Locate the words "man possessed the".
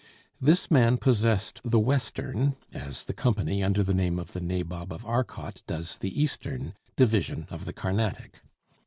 0.71-1.77